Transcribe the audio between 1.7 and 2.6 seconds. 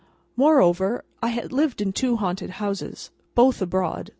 in two haunted